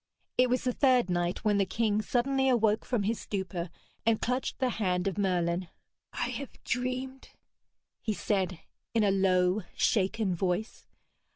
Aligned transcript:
It 0.35 0.49
was 0.49 0.63
the 0.63 0.73
third 0.73 1.11
night 1.11 1.45
when 1.45 1.59
the 1.59 1.65
king 1.67 2.01
suddenly 2.01 2.49
awoke 2.49 2.85
from 2.85 3.03
his 3.03 3.19
stupor 3.19 3.69
and 4.03 4.19
clutched 4.19 4.57
the 4.57 4.71
hand 4.81 5.05
of 5.07 5.15
Merlin. 5.15 5.67
'I 6.13 6.29
have 6.39 6.63
dreamed!' 6.63 7.29
he 8.01 8.13
said 8.15 8.61
in 8.95 9.03
a 9.03 9.11
low 9.11 9.61
shaken 9.75 10.33
voice. 10.33 10.87